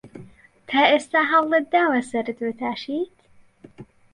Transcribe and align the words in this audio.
تا 0.69 0.81
ئێستا 0.91 1.21
هەوڵت 1.31 1.65
داوە 1.73 1.99
سەرت 2.11 2.37
بتاشیت؟ 2.47 3.17